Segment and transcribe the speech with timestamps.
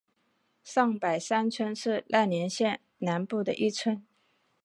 [0.63, 4.03] 上北山村是奈良县南部的一村。